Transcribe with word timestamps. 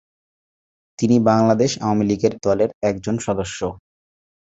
তিনি 0.99 1.15
বাংলাদেশ 1.29 1.71
আওয়ামী 1.81 2.03
লীগের 2.05 2.33
দলের 2.45 2.69
একজন 2.89 3.15
সদস্য। 3.19 3.59